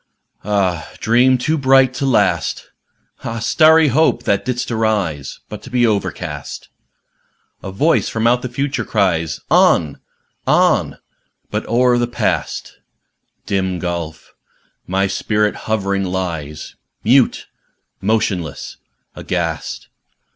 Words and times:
Ah, 0.43 0.91
dream 0.99 1.37
too 1.37 1.59
bright 1.59 1.93
to 1.93 2.07
last! 2.07 2.71
Ah, 3.23 3.37
starry 3.37 3.89
Hope! 3.89 4.23
that 4.23 4.43
didst 4.43 4.71
arise 4.71 5.41
But 5.47 5.61
to 5.61 5.69
be 5.69 5.85
overcast! 5.85 6.69
A 7.61 7.71
voice 7.71 8.09
from 8.09 8.25
out 8.25 8.41
the 8.41 8.49
Future 8.49 8.83
cries, 8.83 9.41
"On! 9.51 9.99
on!"âbut 10.47 11.67
o'er 11.67 11.99
the 11.99 12.07
Past 12.07 12.79
(Dim 13.45 13.77
gulf!) 13.77 14.33
my 14.87 15.05
spirit 15.05 15.53
hovering 15.69 16.03
lies 16.05 16.75
Mute, 17.03 17.45
motionless, 18.01 18.77
aghast! 19.15 19.87